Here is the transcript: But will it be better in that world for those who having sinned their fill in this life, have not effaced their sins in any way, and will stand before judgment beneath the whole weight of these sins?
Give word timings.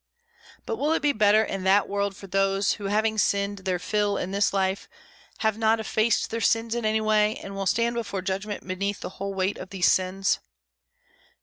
But 0.65 0.77
will 0.77 0.93
it 0.93 1.03
be 1.03 1.11
better 1.13 1.43
in 1.43 1.63
that 1.65 1.87
world 1.87 2.15
for 2.15 2.25
those 2.25 2.73
who 2.73 2.85
having 2.85 3.19
sinned 3.19 3.59
their 3.59 3.77
fill 3.77 4.17
in 4.17 4.31
this 4.31 4.51
life, 4.51 4.89
have 5.41 5.59
not 5.59 5.79
effaced 5.79 6.31
their 6.31 6.41
sins 6.41 6.73
in 6.73 6.85
any 6.85 7.01
way, 7.01 7.35
and 7.35 7.53
will 7.55 7.67
stand 7.67 7.93
before 7.93 8.23
judgment 8.23 8.67
beneath 8.67 9.01
the 9.01 9.09
whole 9.21 9.35
weight 9.35 9.59
of 9.59 9.69
these 9.69 9.91
sins? 9.91 10.39